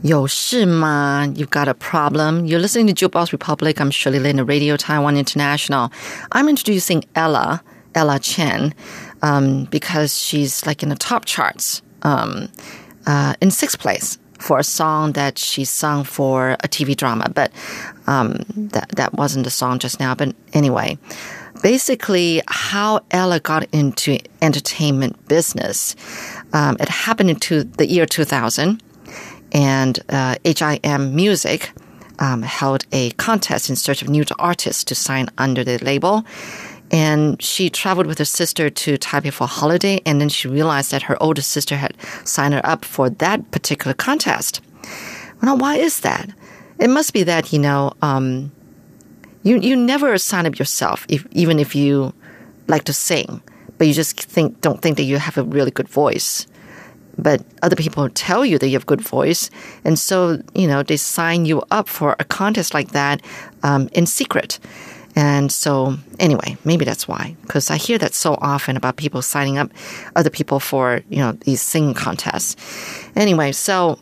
[0.02, 1.26] 有事吗?
[1.34, 2.46] You've got a problem.
[2.46, 3.78] You're listening to Jukebox Republic.
[3.78, 5.92] I'm Shirley Lin, Radio Taiwan International.
[6.32, 7.62] I'm introducing Ella,
[7.94, 8.72] Ella Chen,
[9.20, 12.48] um, because she's like in the top charts, um,
[13.06, 17.29] uh, in sixth place for a song that she sung for a TV drama.
[17.33, 17.51] But
[18.07, 20.15] um, that that wasn't the song just now.
[20.15, 20.97] But anyway,
[21.61, 25.95] basically, how Ella got into entertainment business.
[26.53, 28.81] Um, it happened into the year 2000,
[29.53, 31.71] and uh, HIM Music
[32.19, 36.25] um, held a contest in search of new artists to sign under the label.
[36.91, 40.91] And she traveled with her sister to Taipei for a holiday, and then she realized
[40.91, 44.61] that her older sister had signed her up for that particular contest.
[45.41, 46.29] Now, why is that?
[46.79, 48.51] It must be that you know, um,
[49.43, 52.13] you you never sign up yourself, if, even if you
[52.67, 53.41] like to sing,
[53.77, 56.45] but you just think don't think that you have a really good voice.
[57.17, 59.49] But other people tell you that you have good voice,
[59.85, 63.21] and so you know they sign you up for a contest like that
[63.63, 64.59] um, in secret.
[65.15, 69.57] And so, anyway, maybe that's why, because I hear that so often about people signing
[69.57, 69.71] up
[70.15, 72.55] other people for, you know, these singing contests.
[73.15, 73.99] Anyway, so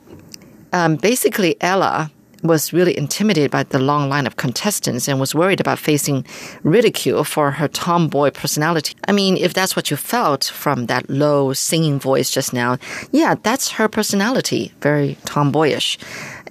[0.71, 2.11] um, basically, Ella
[2.43, 6.25] was really intimidated by the long line of contestants and was worried about facing
[6.63, 8.95] ridicule for her tomboy personality.
[9.07, 12.77] I mean, if that's what you felt from that low singing voice just now,
[13.11, 15.97] yeah, that's her personality, very tomboyish.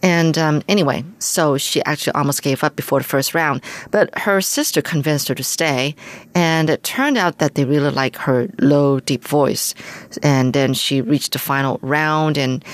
[0.03, 4.41] And um, anyway, so she actually almost gave up before the first round, but her
[4.41, 5.95] sister convinced her to stay.
[6.35, 9.75] And it turned out that they really like her low, deep voice.
[10.23, 12.39] And then she reached the final round.
[12.39, 12.65] And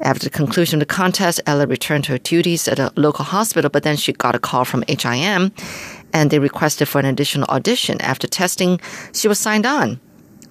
[0.00, 3.70] after the conclusion of the contest, Ella returned to her duties at a local hospital,
[3.70, 5.52] but then she got a call from HIM
[6.12, 8.00] and they requested for an additional audition.
[8.00, 8.80] After testing,
[9.12, 10.00] she was signed on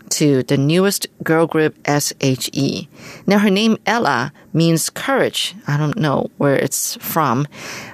[0.10, 2.88] to the newest girl group SHE.
[3.26, 5.56] Now her name Ella means courage.
[5.68, 7.48] I don't know where it's from,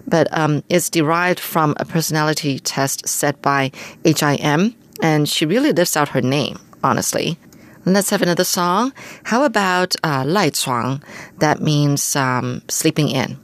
[0.08, 3.72] but um, it's derived from a personality test set by
[4.04, 7.38] HIM, and she really lives out her name, honestly.
[7.86, 8.93] Let's have another song.
[9.24, 11.02] How about uh, 赖床?
[11.39, 13.38] That means um, sleeping in.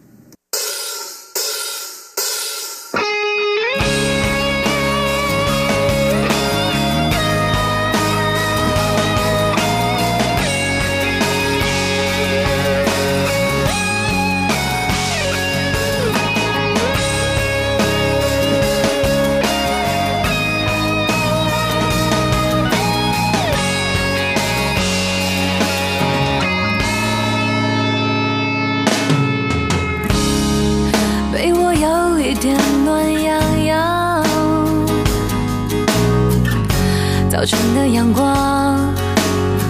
[37.45, 38.91] 早晨的阳光，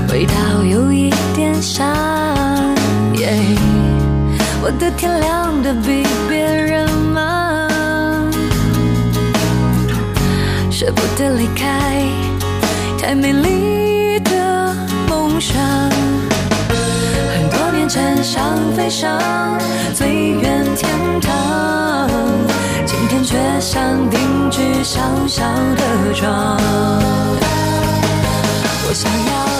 [0.07, 0.33] 味道
[0.63, 1.85] 有一点香。
[3.15, 3.33] 耶
[4.63, 7.69] 我的天亮的比别人慢，
[10.71, 12.01] 舍不得离开
[12.97, 14.73] 太美丽的
[15.09, 15.59] 梦想。
[17.33, 18.41] 很多年前想
[18.73, 19.19] 飞上
[19.93, 22.09] 最远天堂，
[22.85, 25.43] 今天却想定居小小
[25.75, 26.57] 的床。
[28.87, 29.54] 我想要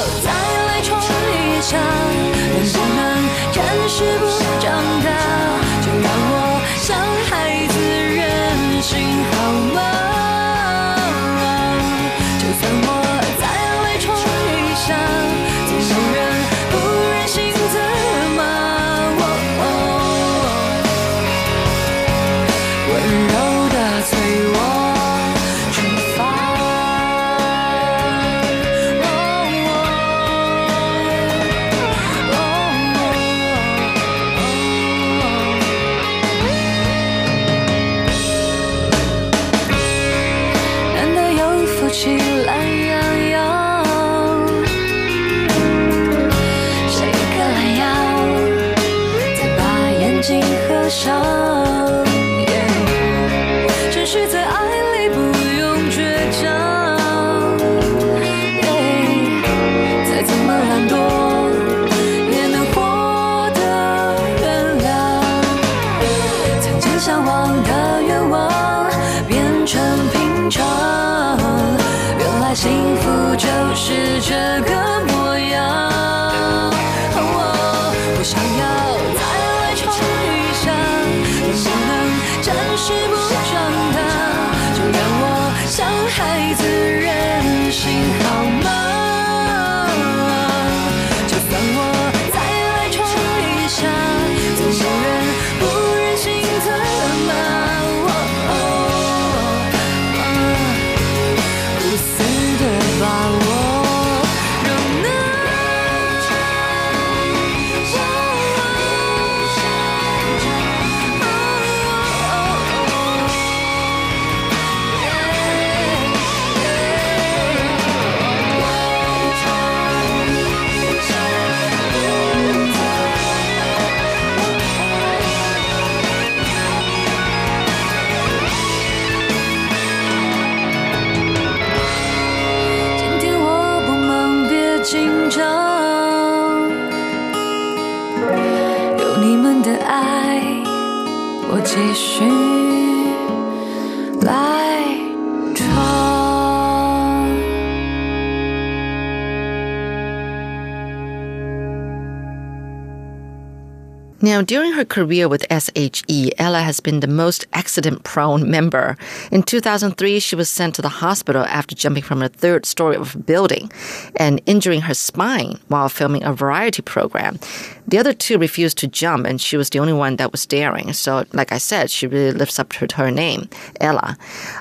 [154.86, 158.98] her career with SHE, Ella has been the most accident prone member.
[159.32, 163.16] In 2003, she was sent to the hospital after jumping from a third story of
[163.16, 163.72] a building
[164.18, 167.40] and injuring her spine while filming a variety program.
[167.88, 170.94] The other two refused to jump, and she was the only one that was daring.
[170.94, 173.50] So, like I said, she really lives up to her name,
[173.82, 174.18] Ella.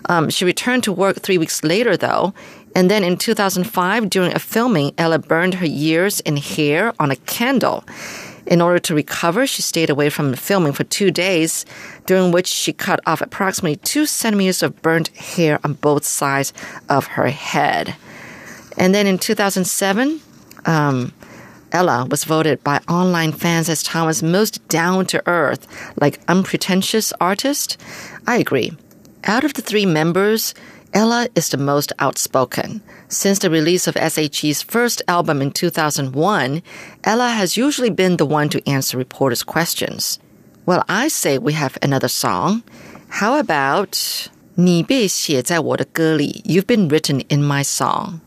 [0.08, 2.32] Um, she returned to work three weeks later, though.
[2.76, 7.16] And then in 2005, during a filming, Ella burned her ears and hair on a
[7.16, 7.84] candle.
[8.46, 11.64] In order to recover, she stayed away from filming for two days,
[12.06, 16.52] during which she cut off approximately two centimeters of burnt hair on both sides
[16.88, 17.96] of her head.
[18.76, 20.20] And then in 2007,
[20.66, 21.12] um,
[21.72, 25.66] Ella was voted by online fans as Taiwan's most down to earth,
[26.00, 27.80] like unpretentious artist.
[28.26, 28.72] I agree.
[29.24, 30.54] Out of the three members,
[30.93, 32.81] Ella is the most outspoken.
[33.07, 36.63] Since the release of SHE's first album in 2001,
[37.03, 40.19] Ella has usually been the one to answer reporters' questions.
[40.65, 42.63] Well, I say we have another song.
[43.09, 48.19] How about 你被写在我的歌里 You've been written in my song.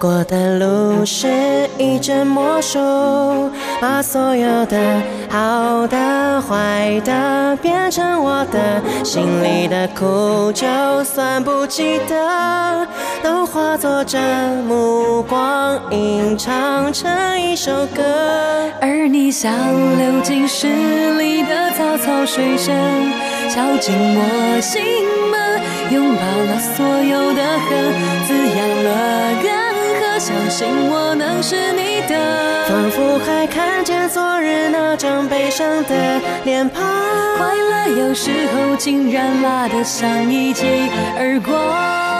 [0.00, 1.28] 过的路是
[1.76, 2.78] 一阵魔术，
[3.82, 4.78] 把所有的
[5.28, 10.66] 好的、坏的变成我的，心里的苦，就
[11.04, 12.86] 算不记得，
[13.22, 14.18] 都化作这
[14.66, 18.02] 目光，吟唱成一首歌。
[18.80, 19.52] 而你像
[19.98, 20.66] 流进诗
[21.18, 22.74] 里的草草水声，
[23.50, 24.82] 敲进我心
[25.30, 25.60] 门，
[25.92, 27.94] 拥抱了所有的恨，
[28.26, 28.88] 滋养了
[29.44, 29.59] 干，
[30.20, 32.14] 相信我能是你的。
[32.68, 36.84] 仿佛还看见昨日那张悲伤的脸庞。
[37.38, 40.66] 快乐有时候竟然辣得像一记
[41.16, 41.56] 耳光。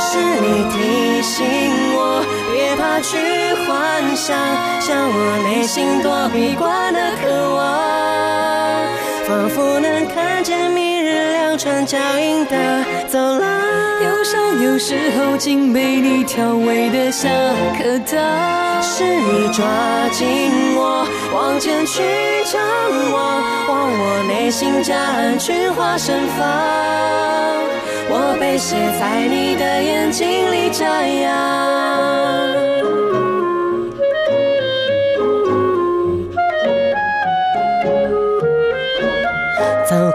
[0.01, 1.44] 是你提醒
[1.92, 3.18] 我，别怕去
[3.66, 4.34] 幻想，
[4.80, 7.61] 向我内心躲避惯的渴望，
[9.28, 10.89] 仿佛能看见明
[11.61, 13.42] 穿脚印的走廊。
[14.02, 17.30] 忧伤有时候竟被你调味的像
[17.76, 18.82] 颗糖。
[18.82, 19.62] 是你抓
[20.11, 22.02] 紧我，往前去
[22.50, 22.62] 张
[23.12, 26.48] 望，望我内心夹岸群花盛放。
[28.08, 30.88] 我被写在你的眼睛里张
[31.20, 31.30] 扬。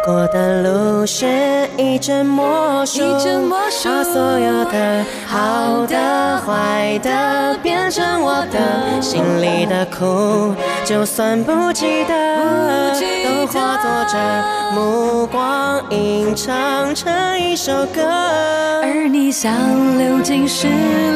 [0.04, 1.26] 过的路是
[1.78, 3.02] 一阵魔术，
[3.50, 3.70] 把
[4.04, 12.94] 所有的好的、坏的变成我的，心里的苦，就算不记得，
[13.24, 14.18] 都化作这
[14.74, 18.02] 目光，吟唱成一首歌。
[18.84, 19.54] 而你像
[19.98, 20.68] 流进诗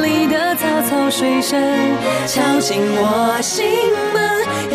[0.02, 1.60] 里的草草水声，
[2.28, 3.66] 敲进我心
[4.14, 4.22] 门，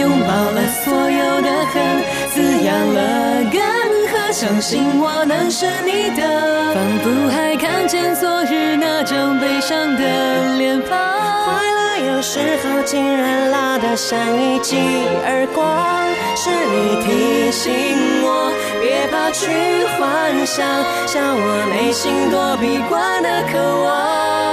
[0.00, 1.82] 拥抱了所有的恨，
[2.30, 3.00] 滋养了
[3.52, 3.83] 干涸，
[4.34, 6.74] 相信我能是你的。
[6.74, 10.90] 仿佛还看见昨日那张悲伤的脸庞。
[10.90, 14.76] 快乐有时候竟然辣得像一记
[15.24, 16.04] 耳光，
[16.34, 17.70] 是你提醒
[18.24, 18.50] 我，
[18.82, 19.46] 别怕去
[19.96, 20.66] 幻想，
[21.06, 24.43] 向我内心躲避惯的渴望。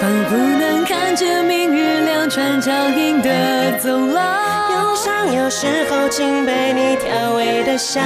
[0.00, 4.70] 仿佛能看见明日两串脚印的走廊。
[4.70, 8.02] 忧伤有时候竟被你调味的像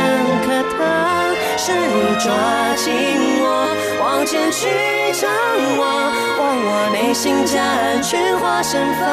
[0.47, 2.32] 颗糖，是你抓
[2.76, 2.95] 紧
[3.43, 3.68] 我，
[4.01, 4.68] 往前去
[5.12, 5.30] 张
[5.78, 9.07] 望，望我内心夹岸群花盛放。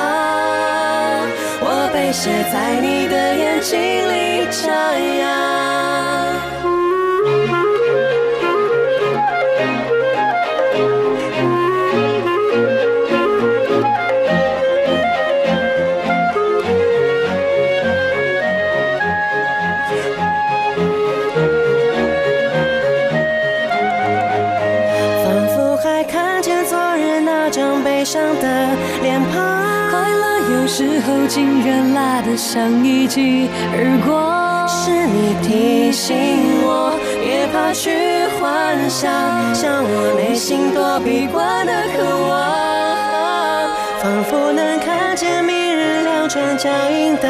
[1.61, 4.71] 我被写在你的眼睛里张
[5.19, 5.27] 扬。
[30.79, 34.65] 时候竟然辣得像一记耳光。
[34.65, 36.15] 是你提醒
[36.63, 37.91] 我，别怕去
[38.39, 39.11] 幻想，
[39.53, 47.27] 向我内心躲避惯的渴望，仿佛能看见明日两串脚印的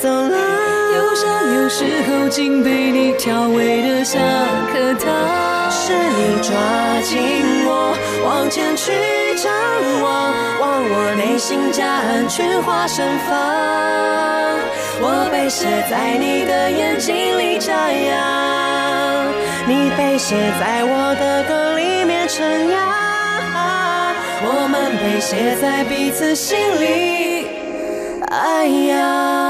[0.00, 0.32] 走廊。
[0.32, 4.20] 忧伤有时候竟被你调味的像
[4.72, 5.70] 颗糖。
[5.70, 6.50] 是你抓
[7.04, 7.16] 紧
[7.64, 7.94] 我，
[8.26, 8.90] 往前去
[10.02, 13.36] 望，望我内心夹岸群花盛放。
[15.00, 19.26] 我被写在你的眼睛里张扬，
[19.66, 22.76] 你被写在我的歌里面徜徉，
[24.44, 27.46] 我们被写在彼此心里，
[28.28, 29.47] 哎呀。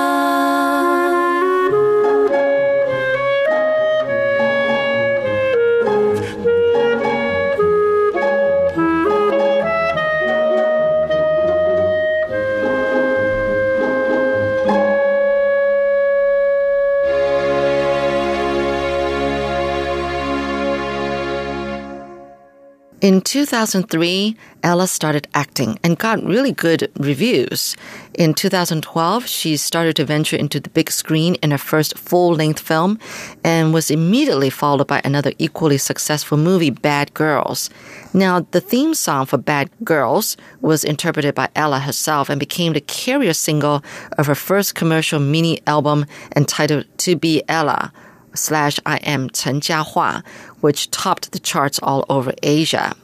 [23.28, 27.76] 2003, Ella started acting and got really good reviews.
[28.14, 32.58] In 2012, she started to venture into the big screen in her first full length
[32.58, 32.98] film
[33.44, 37.68] and was immediately followed by another equally successful movie, Bad Girls.
[38.14, 42.80] Now, the theme song for Bad Girls was interpreted by Ella herself and became the
[42.80, 43.84] carrier single
[44.16, 47.92] of her first commercial mini album entitled To Be Ella
[48.32, 50.24] slash I am Chen Jiahua,
[50.62, 52.94] which topped the charts all over Asia.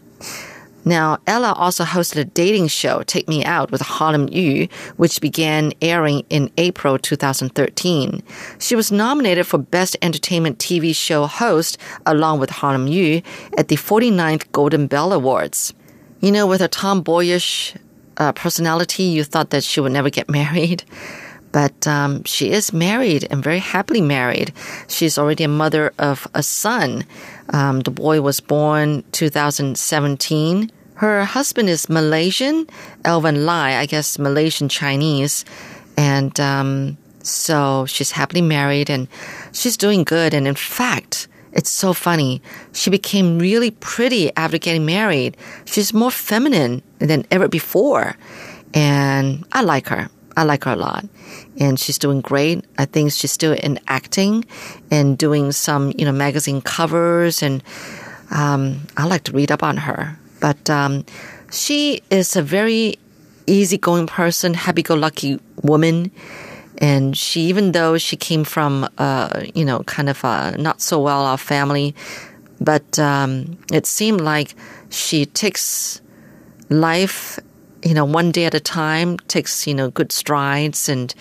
[0.85, 5.73] Now, Ella also hosted a dating show, Take Me Out, with Harlem Yu, which began
[5.81, 8.23] airing in April 2013.
[8.59, 13.23] She was nominated for Best Entertainment TV Show Host along with Harlem Yu
[13.57, 15.73] at the 49th Golden Bell Awards.
[16.21, 17.75] You know, with her tomboyish
[18.17, 20.85] uh, personality, you thought that she would never get married.
[21.53, 24.53] But um, she is married and very happily married.
[24.89, 27.05] She's already a mother of a son.
[27.51, 30.71] Um, the boy was born 2017.
[30.95, 32.67] Her husband is Malaysian,
[33.05, 35.45] Alvin Lai, I guess Malaysian Chinese.
[35.97, 39.09] And um, so she's happily married and
[39.53, 40.35] she's doing good.
[40.35, 42.43] And in fact, it's so funny.
[42.73, 45.37] She became really pretty after getting married.
[45.65, 48.17] She's more feminine than ever before.
[48.73, 50.09] And I like her.
[50.37, 51.05] I like her a lot.
[51.59, 52.65] And she's doing great.
[52.79, 54.45] I think she's still in acting
[54.91, 57.43] and doing some, you know, magazine covers.
[57.43, 57.63] And
[58.31, 60.19] um, I like to read up on her.
[60.41, 61.05] But um,
[61.51, 62.97] she is a very
[63.47, 66.11] easygoing person, happy-go-lucky woman.
[66.79, 71.01] And she, even though she came from, uh, you know, kind of a not so
[71.01, 71.95] well-off family,
[72.61, 74.55] but um, it seemed like
[74.91, 76.01] she takes
[76.69, 77.39] life
[77.85, 81.15] you know, one day at a time, takes, you know, good strides and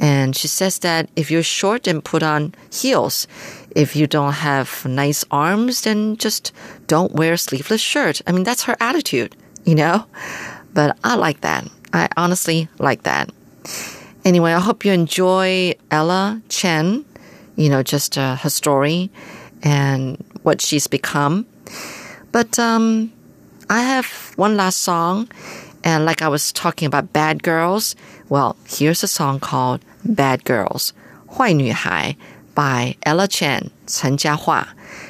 [0.00, 3.28] and she says that if you're short and put on heels,
[3.76, 6.52] if you don't have nice arms, then just
[6.88, 8.20] don't wear a sleeveless shirt.
[8.26, 10.06] I mean, that's her attitude, you know?
[10.72, 11.68] But I like that.
[11.92, 13.30] I honestly like that.
[14.24, 17.04] Anyway, I hope you enjoy Ella Chen,
[17.56, 19.10] you know, just uh, her story
[19.62, 21.46] and what she's become.
[22.32, 23.12] But um,
[23.70, 25.28] I have one last song.
[25.83, 27.95] And like I was talking about bad girls,
[28.27, 30.93] well, here's a song called Bad Girls,
[31.27, 32.15] 坏女孩
[32.53, 34.67] by Ella Chen, Chen Jiahua.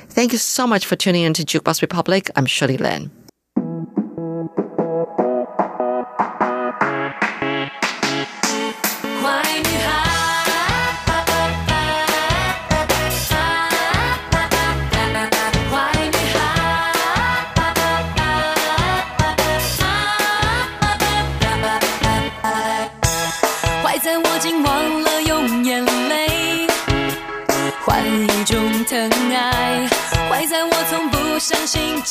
[0.09, 2.29] Thank you so much for tuning in to Jukebox Republic.
[2.35, 3.11] I'm Shirley Lin.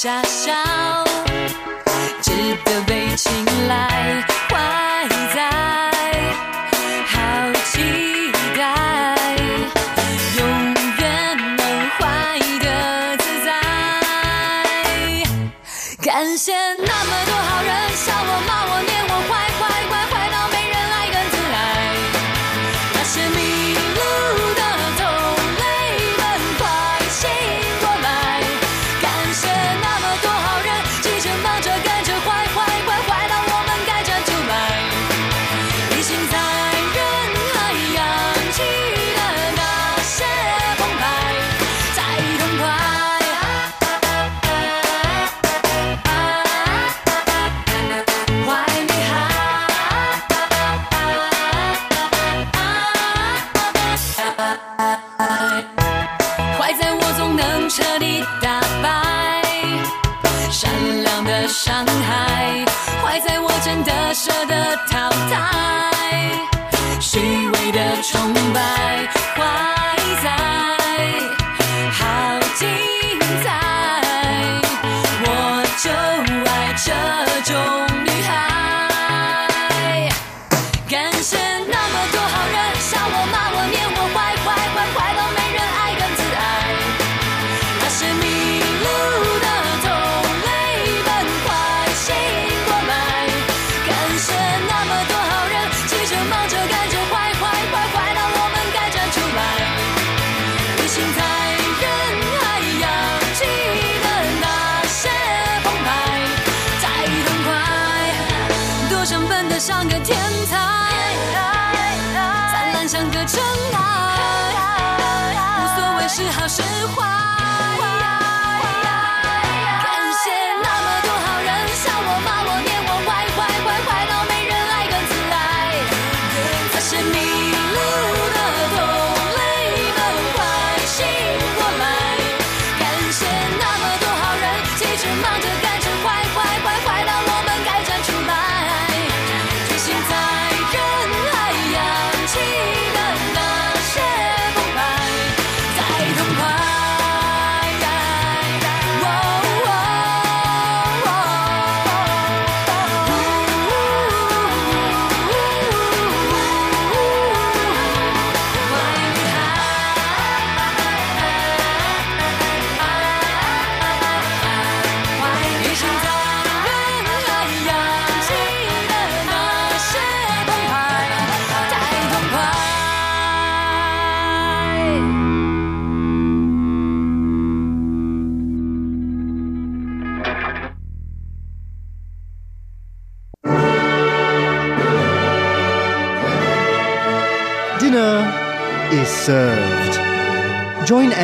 [0.04, 0.62] Sha sha.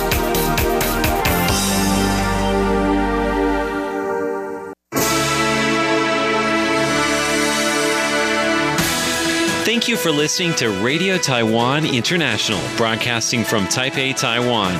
[9.65, 14.79] Thank you for listening to Radio Taiwan International, broadcasting from Taipei, Taiwan.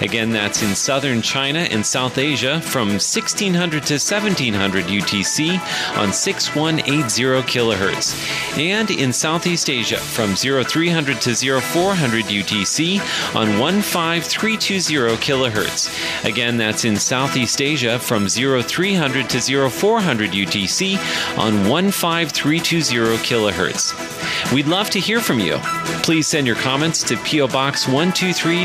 [0.00, 5.58] Again, that's in southern China and South Asia from 1600 to 1700 UTC
[5.96, 8.58] on 6180 kilohertz.
[8.58, 13.00] And in Southeast Asia from 0300 to 0400 UTC
[13.34, 13.48] on
[13.82, 16.24] 15320 kilohertz.
[16.24, 20.98] Again, that's in Southeast Asia from 0300 to 0400 UTC
[21.38, 24.52] on 15320 kilohertz.
[24.52, 25.58] We'd love to hear from you.
[26.02, 28.64] Please send your comments to PO Box 123